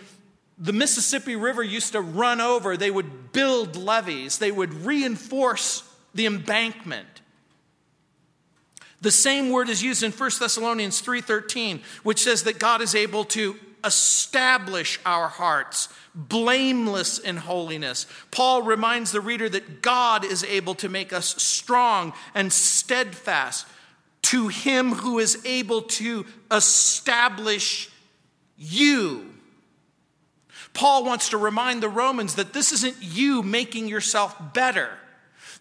[0.58, 5.84] the Mississippi River used to run over, they would build levees, they would reinforce
[6.14, 7.21] the embankment.
[9.02, 13.26] The same word is used in 1 Thessalonians 3:13, which says that God is able
[13.26, 18.06] to establish our hearts blameless in holiness.
[18.32, 23.66] Paul reminds the reader that God is able to make us strong and steadfast
[24.24, 27.90] to him who is able to establish
[28.58, 29.34] you.
[30.74, 34.90] Paul wants to remind the Romans that this isn't you making yourself better.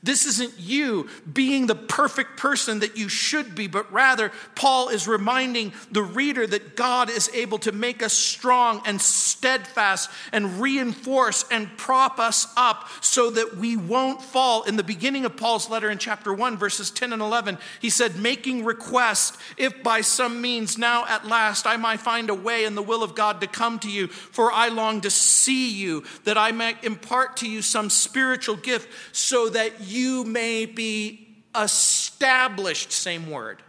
[0.02, 5.06] This isn't you being the perfect person that you should be, but rather, Paul is
[5.06, 11.44] reminding the reader that God is able to make us strong and steadfast and reinforce
[11.50, 14.62] and prop us up so that we won't fall.
[14.62, 18.16] In the beginning of Paul's letter in chapter 1, verses 10 and 11, he said,
[18.16, 22.74] Making request, if by some means now at last I might find a way in
[22.74, 26.38] the will of God to come to you, for I long to see you, that
[26.38, 33.30] I might impart to you some spiritual gift so that you may be established, same
[33.30, 33.62] word,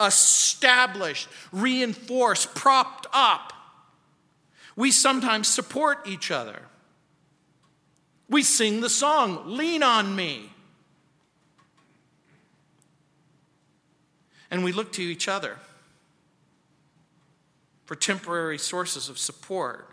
[0.00, 3.52] established, reinforced, propped up.
[4.76, 6.62] We sometimes support each other.
[8.28, 10.50] We sing the song, Lean on Me.
[14.50, 15.58] And we look to each other
[17.84, 19.90] for temporary sources of support.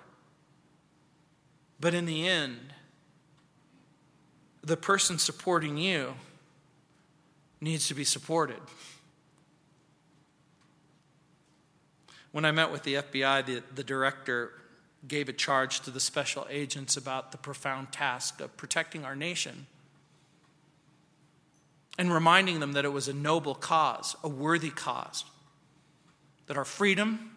[1.80, 2.74] But in the end,
[4.64, 6.14] the person supporting you
[7.60, 8.60] needs to be supported.
[12.32, 14.54] When I met with the FBI, the, the director
[15.08, 19.66] gave a charge to the special agents about the profound task of protecting our nation
[21.98, 25.26] and reminding them that it was a noble cause, a worthy cause,
[26.48, 27.32] that our freedom,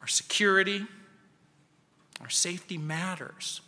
[0.00, 0.86] our security,
[2.20, 3.60] our safety matters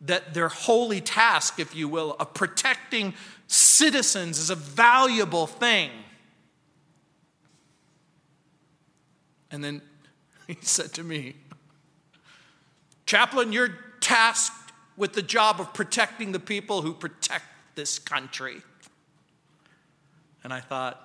[0.00, 3.14] that their holy task, if you will, of protecting
[3.46, 5.90] citizens is a valuable thing.
[9.50, 9.82] And then
[10.46, 11.34] he said to me,
[13.06, 18.60] Chaplain, you're tasked with the job of protecting the people who protect this country.
[20.44, 21.02] And I thought,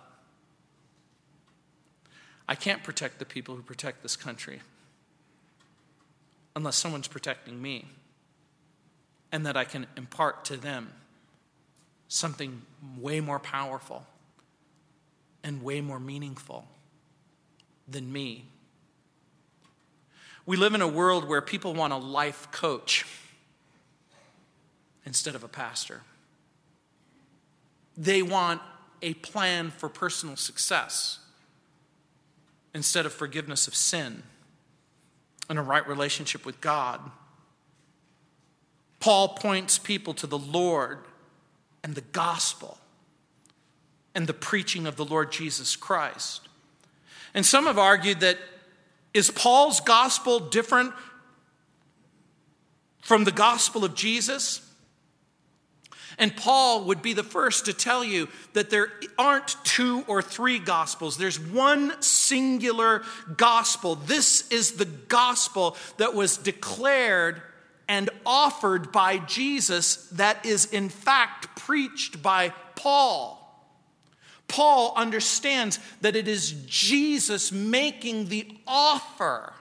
[2.48, 4.60] I can't protect the people who protect this country
[6.56, 7.88] unless someone's protecting me
[9.34, 10.94] and that I can impart to them
[12.08, 12.62] something
[13.00, 14.06] way more powerful
[15.44, 16.68] and way more meaningful
[17.88, 18.46] than me.
[20.46, 23.06] We live in a world where people want a life coach
[25.04, 26.02] instead of a pastor.
[27.98, 28.62] They want
[29.02, 31.18] a plan for personal success
[32.76, 34.22] instead of forgiveness of sin
[35.50, 37.02] and a right relationship with God.
[39.04, 41.00] Paul points people to the Lord
[41.84, 42.78] and the gospel
[44.16, 46.48] and the preaching of the Lord Jesus Christ.
[47.34, 48.38] And some have argued that
[49.14, 50.94] is Paul's gospel different
[53.02, 54.62] from the gospel of Jesus?
[56.18, 58.88] And Paul would be the first to tell you that there
[59.18, 61.18] aren't two or three gospels.
[61.18, 63.04] There's one singular
[63.36, 63.96] gospel.
[63.96, 67.42] This is the gospel that was declared
[67.88, 73.40] and offered by Jesus that is in fact preached by Paul.
[74.48, 79.54] Paul understands that it is Jesus making the offer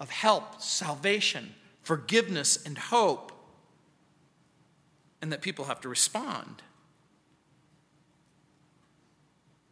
[0.00, 3.32] of help, salvation, forgiveness, and hope,
[5.20, 6.62] and that people have to respond.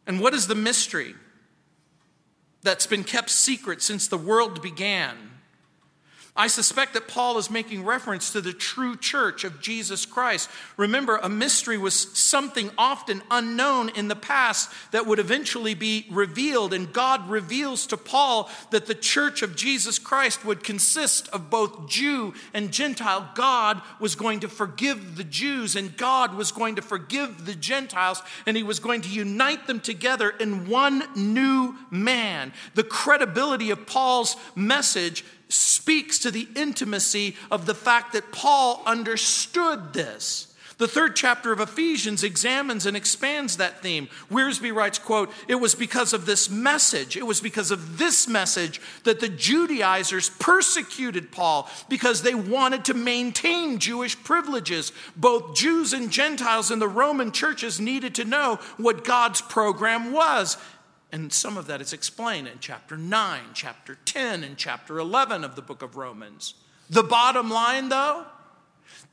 [0.05, 1.15] And what is the mystery
[2.63, 5.36] that's been kept secret since the world began?
[6.37, 10.49] I suspect that Paul is making reference to the true church of Jesus Christ.
[10.77, 16.73] Remember, a mystery was something often unknown in the past that would eventually be revealed.
[16.73, 21.89] And God reveals to Paul that the church of Jesus Christ would consist of both
[21.89, 23.31] Jew and Gentile.
[23.33, 28.21] God was going to forgive the Jews, and God was going to forgive the Gentiles,
[28.45, 32.53] and He was going to unite them together in one new man.
[32.75, 39.93] The credibility of Paul's message speaks to the intimacy of the fact that Paul understood
[39.93, 40.47] this.
[40.77, 44.09] The third chapter of Ephesians examines and expands that theme.
[44.29, 48.79] Wiersbe writes, quote, "It was because of this message, it was because of this message
[49.03, 54.91] that the Judaizers persecuted Paul because they wanted to maintain Jewish privileges.
[55.15, 60.57] Both Jews and Gentiles in the Roman churches needed to know what God's program was."
[61.11, 65.55] And some of that is explained in chapter 9, chapter 10, and chapter 11 of
[65.55, 66.55] the book of Romans.
[66.89, 68.25] The bottom line, though,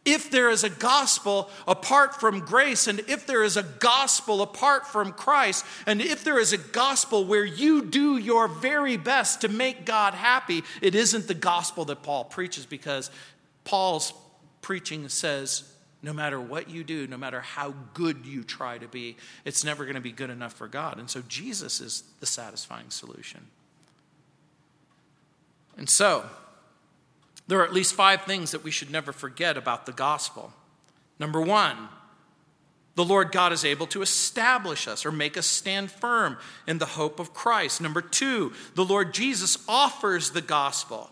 [0.05, 4.87] if there is a gospel apart from grace, and if there is a gospel apart
[4.87, 9.49] from Christ, and if there is a gospel where you do your very best to
[9.49, 13.11] make God happy, it isn't the gospel that Paul preaches because
[13.65, 14.13] Paul's
[14.63, 15.74] preaching says,
[16.05, 19.85] no matter what you do, no matter how good you try to be, it's never
[19.85, 20.99] going to be good enough for God.
[20.99, 23.47] And so Jesus is the satisfying solution.
[25.79, 26.25] And so,
[27.49, 30.53] there are at least five things that we should never forget about the gospel.
[31.19, 31.89] Number one,
[32.97, 36.37] the Lord God is able to establish us or make us stand firm
[36.67, 37.81] in the hope of Christ.
[37.81, 41.11] Number two, the Lord Jesus offers the gospel.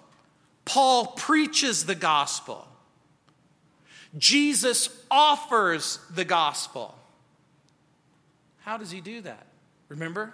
[0.66, 2.68] Paul preaches the gospel.
[4.18, 6.94] Jesus offers the gospel.
[8.60, 9.46] How does he do that?
[9.88, 10.32] Remember?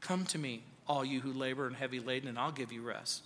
[0.00, 3.24] Come to me, all you who labor and heavy laden, and I'll give you rest.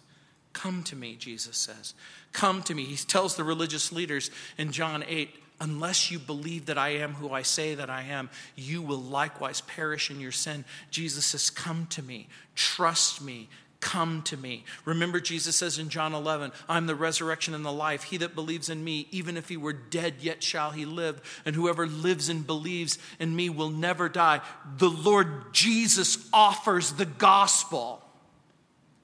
[0.53, 1.95] Come to me, Jesus says.
[2.33, 2.85] Come to me.
[2.85, 5.31] He tells the religious leaders in John 8,
[5.61, 9.61] unless you believe that I am who I say that I am, you will likewise
[9.61, 10.65] perish in your sin.
[10.91, 13.49] Jesus says, Come to me, trust me,
[13.83, 14.65] come to me.
[14.87, 18.05] Remember, Jesus says in John 11, I'm the resurrection and the life.
[18.05, 21.21] He that believes in me, even if he were dead, yet shall he live.
[21.45, 24.41] And whoever lives and believes in me will never die.
[24.79, 28.03] The Lord Jesus offers the gospel.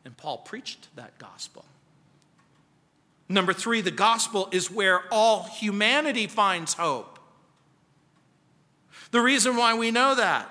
[0.06, 1.66] And Paul preached that gospel.
[3.28, 7.18] Number three, the gospel is where all humanity finds hope.
[9.10, 10.48] The reason why we know that.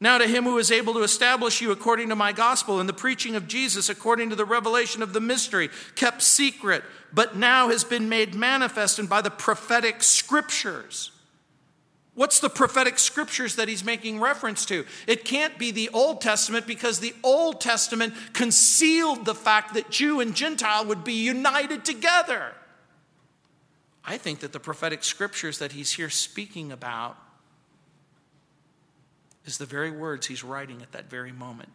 [0.00, 2.94] Now, to him who is able to establish you according to my gospel and the
[2.94, 6.82] preaching of Jesus according to the revelation of the mystery, kept secret,
[7.12, 11.12] but now has been made manifest and by the prophetic scriptures
[12.20, 14.84] What's the prophetic scriptures that he's making reference to?
[15.06, 20.20] It can't be the Old Testament because the Old Testament concealed the fact that Jew
[20.20, 22.52] and Gentile would be united together.
[24.04, 27.16] I think that the prophetic scriptures that he's here speaking about
[29.50, 31.68] is the very words he's writing at that very moment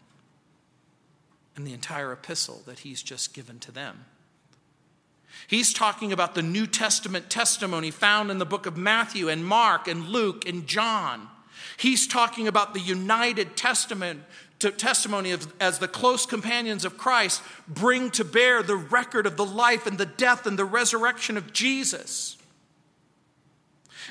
[1.56, 4.06] in the entire epistle that he's just given to them.
[5.48, 9.88] He's talking about the New Testament testimony found in the book of Matthew and Mark
[9.88, 11.28] and Luke and John.
[11.78, 14.22] He's talking about the united testament
[14.60, 19.46] testimony of, as the close companions of Christ bring to bear the record of the
[19.46, 22.38] life and the death and the resurrection of Jesus.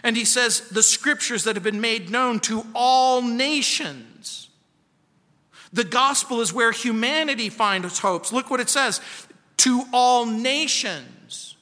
[0.02, 4.50] And he says, the scriptures that have been made known to all nations.
[5.72, 8.32] The gospel is where humanity finds hopes.
[8.32, 9.00] Look what it says
[9.58, 11.54] to all nations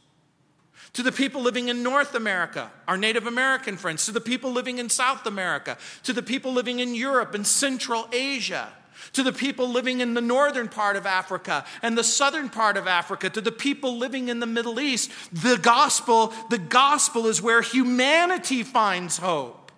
[0.93, 4.79] to the people living in North America, our Native American friends, to the people living
[4.79, 8.69] in South America, to the people living in Europe and Central Asia,
[9.13, 12.87] to the people living in the northern part of Africa and the southern part of
[12.87, 15.11] Africa, to the people living in the Middle East.
[15.33, 19.73] The gospel, the gospel is where humanity finds hope.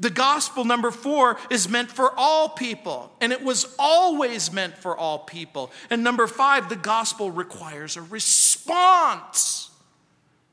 [0.00, 4.96] The gospel, number four, is meant for all people, and it was always meant for
[4.96, 5.70] all people.
[5.90, 9.70] And number five, the gospel requires a response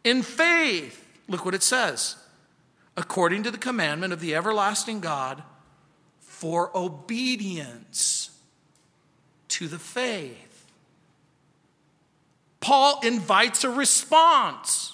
[0.03, 1.05] in faith.
[1.27, 2.15] Look what it says
[2.97, 5.41] according to the commandment of the everlasting God
[6.39, 8.29] for obedience
[9.49, 10.65] to the faith.
[12.61, 14.93] Paul invites a response.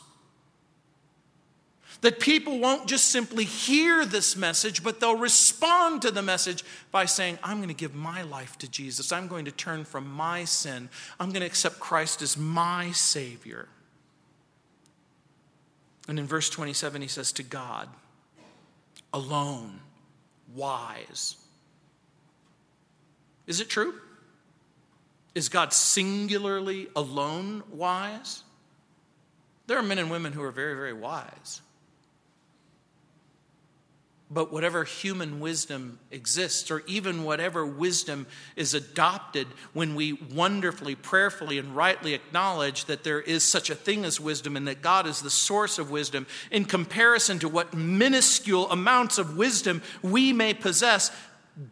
[2.01, 7.05] That people won't just simply hear this message, but they'll respond to the message by
[7.05, 9.11] saying, I'm going to give my life to Jesus.
[9.11, 10.89] I'm going to turn from my sin.
[11.19, 13.67] I'm going to accept Christ as my Savior.
[16.07, 17.89] And in verse 27, he says, To God
[19.13, 19.79] alone,
[20.55, 21.35] wise.
[23.47, 23.93] Is it true?
[25.35, 28.43] Is God singularly alone wise?
[29.67, 31.61] There are men and women who are very, very wise.
[34.31, 41.59] But whatever human wisdom exists, or even whatever wisdom is adopted, when we wonderfully, prayerfully,
[41.59, 45.21] and rightly acknowledge that there is such a thing as wisdom and that God is
[45.21, 51.11] the source of wisdom, in comparison to what minuscule amounts of wisdom we may possess,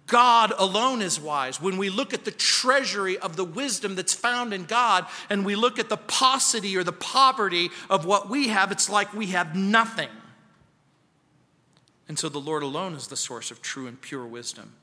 [0.05, 1.59] God alone is wise.
[1.59, 5.55] When we look at the treasury of the wisdom that's found in God and we
[5.55, 9.55] look at the paucity or the poverty of what we have, it's like we have
[9.55, 10.09] nothing.
[12.07, 14.73] And so the Lord alone is the source of true and pure wisdom.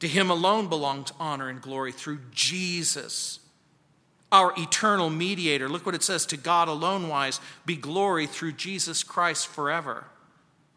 [0.00, 3.40] To him alone belongs honor and glory through Jesus,
[4.30, 5.68] our eternal mediator.
[5.68, 10.04] Look what it says to God alone wise be glory through Jesus Christ forever.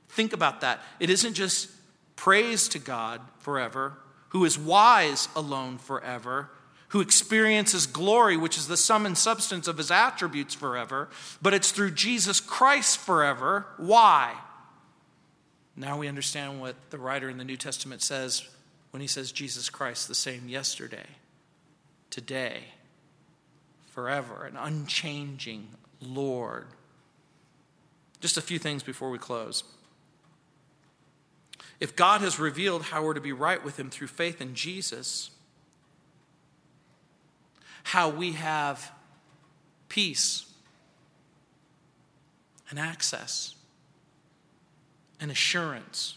[0.09, 0.79] Think about that.
[0.99, 1.69] It isn't just
[2.15, 3.97] praise to God forever,
[4.29, 6.49] who is wise alone forever,
[6.89, 11.09] who experiences glory, which is the sum and substance of his attributes forever,
[11.41, 13.65] but it's through Jesus Christ forever.
[13.75, 14.35] Why?
[15.77, 18.43] Now we understand what the writer in the New Testament says
[18.89, 21.05] when he says Jesus Christ the same yesterday,
[22.09, 22.63] today,
[23.91, 25.67] forever, an unchanging
[26.01, 26.65] Lord.
[28.19, 29.63] Just a few things before we close.
[31.79, 35.29] If God has revealed how we're to be right with Him through faith in Jesus,
[37.83, 38.91] how we have
[39.89, 40.51] peace
[42.71, 43.56] and access
[45.19, 46.15] and assurance.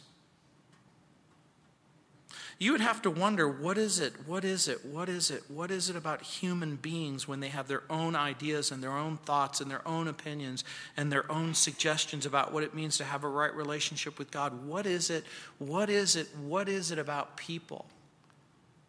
[2.59, 4.13] You would have to wonder what is it?
[4.27, 4.85] What is it?
[4.85, 5.45] What is it?
[5.51, 9.17] What is it about human beings when they have their own ideas and their own
[9.17, 10.63] thoughts and their own opinions
[10.95, 14.67] and their own suggestions about what it means to have a right relationship with God?
[14.67, 15.25] What is it?
[15.57, 16.29] What is it?
[16.37, 17.87] What is it about people?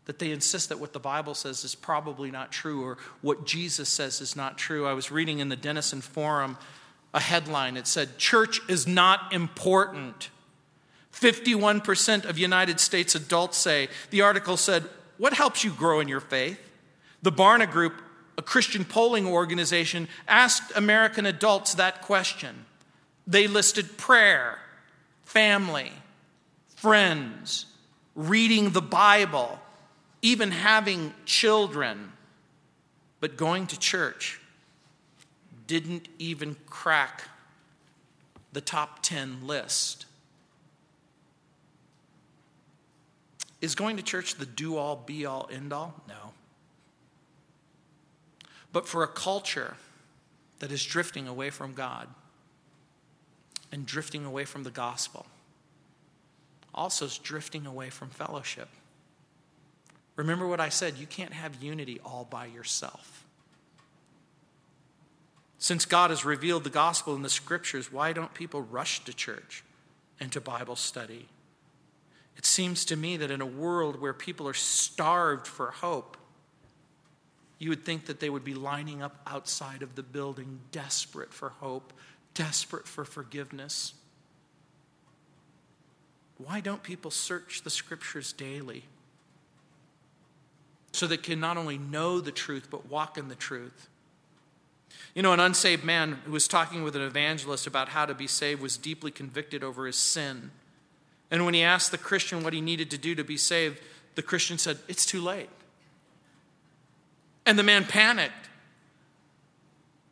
[0.06, 3.88] that they insist that what the Bible says is probably not true or what Jesus
[3.88, 4.88] says is not true.
[4.88, 6.58] I was reading in the Denison Forum
[7.14, 7.78] a headline.
[7.78, 10.30] It said, Church is not important.
[11.14, 13.90] 51% of United States adults say.
[14.10, 14.86] The article said,
[15.18, 16.60] What helps you grow in your faith?
[17.22, 18.02] The Barna Group,
[18.38, 22.66] a Christian polling organization, asked American adults that question.
[23.28, 24.58] They listed prayer,
[25.24, 25.92] family,
[26.76, 27.68] friends,
[28.16, 29.60] reading the Bible,
[30.22, 32.12] even having children,
[33.20, 34.41] but going to church
[35.72, 37.24] didn't even crack
[38.52, 40.06] the top 10 list.
[43.62, 45.94] Is going to church the do all, be all, end all?
[46.10, 46.34] No.
[48.74, 49.78] But for a culture
[50.60, 52.10] that is drifting away from God
[53.72, 55.26] and drifting away from the gospel,
[56.76, 58.68] also is drifting away from fellowship.
[60.18, 63.21] Remember what I said you can't have unity all by yourself.
[65.62, 69.64] Since God has revealed the gospel in the scriptures, why don't people rush to church
[70.20, 71.28] and to Bible study?
[72.36, 76.18] It seems to me that in a world where people are starved for hope,
[77.60, 81.50] you would think that they would be lining up outside of the building, desperate for
[81.50, 81.94] hope,
[82.34, 83.94] desperate for forgiveness.
[86.40, 88.86] Why don't people search the scriptures daily?
[90.92, 93.88] so they can not only know the truth, but walk in the truth.
[95.14, 98.28] You know, an unsaved man who was talking with an evangelist about how to be
[98.28, 100.52] saved was deeply convicted over his sin.
[101.30, 103.80] And when he asked the Christian what he needed to do to be saved,
[104.16, 105.50] the Christian said, It's too late.
[107.46, 108.50] And the man panicked.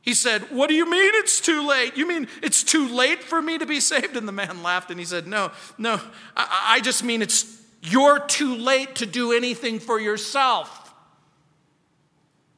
[0.01, 1.95] He said, What do you mean it's too late?
[1.95, 4.17] You mean it's too late for me to be saved?
[4.17, 5.99] And the man laughed and he said, No, no,
[6.35, 10.93] I, I just mean it's you're too late to do anything for yourself.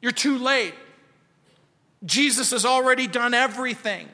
[0.01, 0.74] You're too late.
[2.03, 4.07] Jesus has already done everything.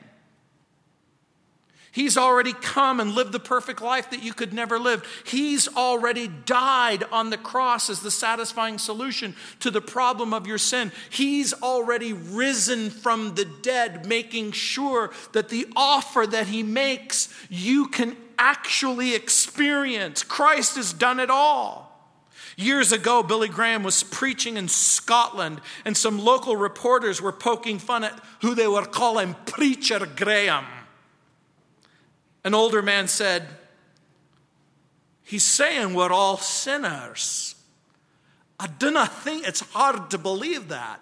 [1.90, 5.02] He's already come and lived the perfect life that you could never live.
[5.24, 10.58] He's already died on the cross as the satisfying solution to the problem of your
[10.58, 10.92] sin.
[11.10, 17.88] He's already risen from the dead, making sure that the offer that He makes you
[17.88, 20.22] can actually experience.
[20.22, 21.87] Christ has done it all.
[22.58, 28.02] Years ago, Billy Graham was preaching in Scotland, and some local reporters were poking fun
[28.02, 30.66] at who they were calling Preacher Graham.
[32.42, 33.46] An older man said,
[35.22, 37.54] He's saying we're all sinners.
[38.58, 41.00] I do not think it's hard to believe that.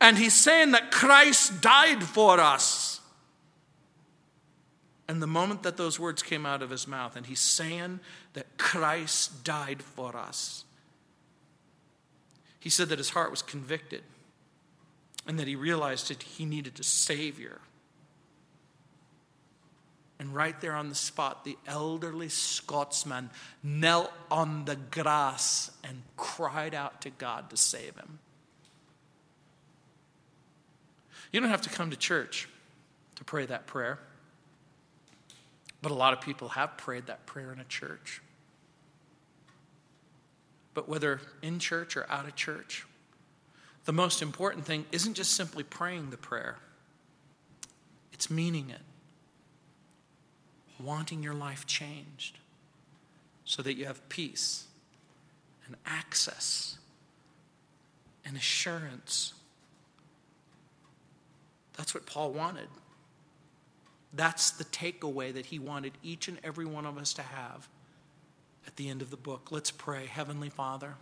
[0.00, 3.00] And he's saying that Christ died for us.
[5.08, 8.00] And the moment that those words came out of his mouth, and he's saying
[8.36, 10.64] that Christ died for us,
[12.60, 14.02] he said that his heart was convicted
[15.26, 17.60] and that he realized that he needed a Savior.
[20.18, 23.30] And right there on the spot, the elderly Scotsman
[23.62, 28.18] knelt on the grass and cried out to God to save him.
[31.32, 32.48] You don't have to come to church
[33.16, 33.98] to pray that prayer.
[35.80, 38.20] But a lot of people have prayed that prayer in a church.
[40.76, 42.84] But whether in church or out of church,
[43.86, 46.58] the most important thing isn't just simply praying the prayer,
[48.12, 48.82] it's meaning it,
[50.78, 52.36] wanting your life changed
[53.46, 54.66] so that you have peace
[55.66, 56.76] and access
[58.26, 59.32] and assurance.
[61.78, 62.68] That's what Paul wanted.
[64.12, 67.66] That's the takeaway that he wanted each and every one of us to have
[68.66, 69.48] at the end of the book.
[69.50, 70.06] Let's pray.
[70.06, 70.94] Heavenly Father,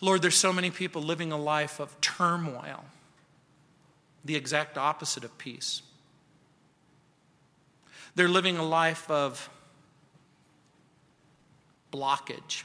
[0.00, 2.84] Lord, there's so many people living a life of turmoil,
[4.24, 5.82] the exact opposite of peace.
[8.14, 9.50] They're living a life of
[11.92, 12.64] blockage,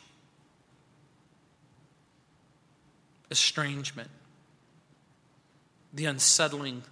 [3.29, 4.09] estrangement,
[5.93, 6.83] the unsettling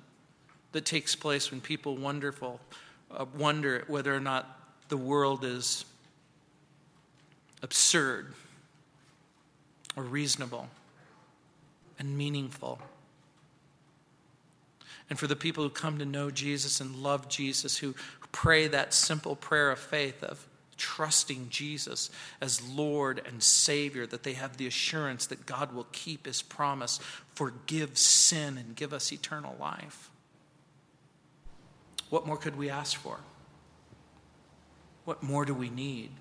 [0.74, 2.60] that takes place when people wonderful,
[3.12, 5.86] uh, wonder whether or not the world is
[7.62, 8.34] absurd
[9.96, 10.68] or reasonable
[12.00, 12.80] and meaningful.
[15.10, 17.94] And for the people who come to know Jesus and love Jesus, who
[18.32, 22.10] pray that simple prayer of faith of trusting Jesus
[22.42, 27.00] as Lord and Savior, that they have the assurance that God will keep His promise,
[27.36, 30.10] forgive sin, and give us eternal life.
[32.10, 33.20] What more could we ask for?
[35.06, 36.12] What more do we need?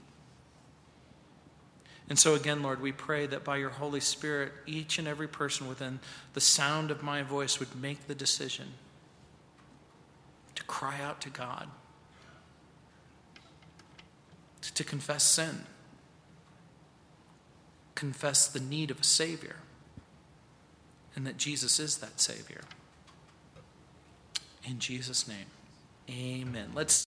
[2.08, 5.68] And so, again, Lord, we pray that by your Holy Spirit, each and every person
[5.68, 6.00] within
[6.34, 8.74] the sound of my voice would make the decision
[10.54, 11.68] to cry out to God,
[14.60, 15.64] to confess sin,
[17.94, 19.56] confess the need of a Savior,
[21.14, 22.62] and that Jesus is that Savior.
[24.64, 25.46] In Jesus' name.
[26.10, 26.72] Amen.
[26.74, 27.06] Let's